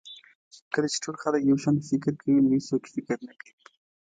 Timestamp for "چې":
0.93-0.97